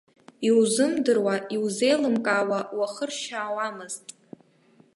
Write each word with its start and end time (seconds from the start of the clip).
Иузымдыруа, 0.47 1.35
иузеилымкаауа 1.55 2.59
уахыршьаауамызт. 2.77 4.05